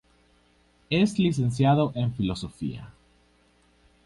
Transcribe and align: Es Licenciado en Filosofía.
Es 0.89 1.19
Licenciado 1.19 1.91
en 1.93 2.11
Filosofía. 2.15 2.89